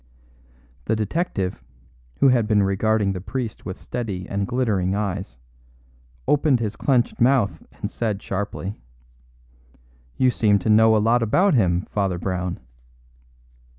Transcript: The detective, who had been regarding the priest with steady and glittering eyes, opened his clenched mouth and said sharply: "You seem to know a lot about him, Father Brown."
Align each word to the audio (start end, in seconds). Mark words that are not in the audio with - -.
The 0.85 0.95
detective, 0.95 1.61
who 2.21 2.29
had 2.29 2.47
been 2.47 2.63
regarding 2.63 3.13
the 3.13 3.21
priest 3.21 3.67
with 3.67 3.77
steady 3.77 4.27
and 4.27 4.47
glittering 4.47 4.95
eyes, 4.95 5.37
opened 6.27 6.59
his 6.59 6.75
clenched 6.75 7.21
mouth 7.21 7.61
and 7.73 7.91
said 7.91 8.19
sharply: 8.19 8.81
"You 10.17 10.31
seem 10.31 10.57
to 10.57 10.71
know 10.71 10.95
a 10.95 10.97
lot 10.97 11.21
about 11.21 11.53
him, 11.53 11.85
Father 11.91 12.17
Brown." 12.17 12.59